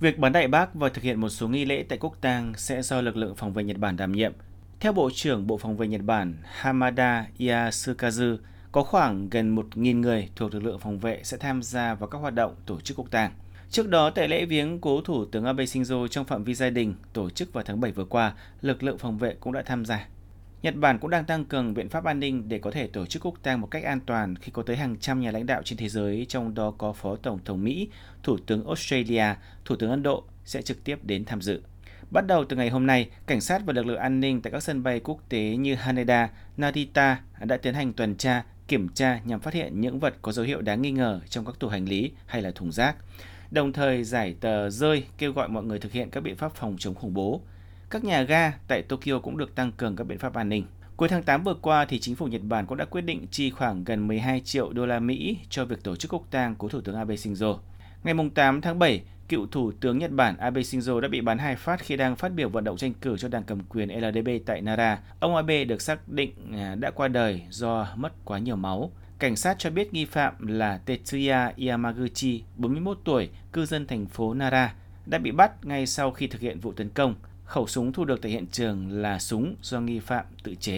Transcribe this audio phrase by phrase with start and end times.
[0.00, 2.82] Việc bắn đại bác và thực hiện một số nghi lễ tại quốc tang sẽ
[2.82, 4.32] do lực lượng phòng vệ Nhật Bản đảm nhiệm.
[4.80, 8.36] Theo Bộ trưởng Bộ Phòng vệ Nhật Bản Hamada Yasukazu,
[8.72, 12.18] có khoảng gần 1.000 người thuộc lực lượng phòng vệ sẽ tham gia vào các
[12.18, 13.32] hoạt động tổ chức quốc tang.
[13.70, 16.94] Trước đó, tại lễ viếng cố Thủ tướng Abe Shinzo trong phạm vi gia đình
[17.12, 20.08] tổ chức vào tháng 7 vừa qua, lực lượng phòng vệ cũng đã tham gia.
[20.62, 23.24] Nhật Bản cũng đang tăng cường biện pháp an ninh để có thể tổ chức
[23.24, 25.78] quốc tang một cách an toàn khi có tới hàng trăm nhà lãnh đạo trên
[25.78, 27.88] thế giới, trong đó có Phó Tổng thống Mỹ,
[28.22, 29.24] Thủ tướng Australia,
[29.64, 31.62] Thủ tướng Ấn Độ sẽ trực tiếp đến tham dự.
[32.10, 34.62] Bắt đầu từ ngày hôm nay, cảnh sát và lực lượng an ninh tại các
[34.62, 39.40] sân bay quốc tế như Haneda, Narita đã tiến hành tuần tra, kiểm tra nhằm
[39.40, 42.12] phát hiện những vật có dấu hiệu đáng nghi ngờ trong các tủ hành lý
[42.26, 42.96] hay là thùng rác.
[43.50, 46.76] Đồng thời giải tờ rơi kêu gọi mọi người thực hiện các biện pháp phòng
[46.78, 47.40] chống khủng bố.
[47.90, 50.64] Các nhà ga tại Tokyo cũng được tăng cường các biện pháp an ninh.
[50.96, 53.50] Cuối tháng 8 vừa qua thì chính phủ Nhật Bản cũng đã quyết định chi
[53.50, 56.80] khoảng gần 12 triệu đô la Mỹ cho việc tổ chức quốc tang của Thủ
[56.80, 57.58] tướng Abe Shinzo.
[58.04, 61.56] Ngày 8 tháng 7, cựu Thủ tướng Nhật Bản Abe Shinzo đã bị bắn hai
[61.56, 64.60] phát khi đang phát biểu vận động tranh cử cho đảng cầm quyền LDP tại
[64.60, 64.98] Nara.
[65.20, 68.92] Ông Abe được xác định à, đã qua đời do mất quá nhiều máu.
[69.18, 74.34] Cảnh sát cho biết nghi phạm là Tetsuya Yamaguchi, 41 tuổi, cư dân thành phố
[74.34, 74.74] Nara,
[75.06, 77.14] đã bị bắt ngay sau khi thực hiện vụ tấn công.
[77.48, 80.76] Khẩu súng thu được tại hiện trường là súng do nghi phạm tự chế.